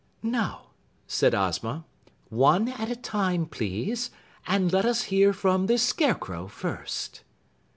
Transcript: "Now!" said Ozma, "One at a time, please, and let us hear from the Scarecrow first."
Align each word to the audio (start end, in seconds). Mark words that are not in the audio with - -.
"Now!" 0.23 0.71
said 1.05 1.35
Ozma, 1.35 1.85
"One 2.29 2.69
at 2.69 2.89
a 2.89 2.95
time, 2.95 3.45
please, 3.45 4.09
and 4.47 4.73
let 4.73 4.83
us 4.83 5.03
hear 5.13 5.31
from 5.31 5.67
the 5.67 5.77
Scarecrow 5.77 6.47
first." 6.47 7.21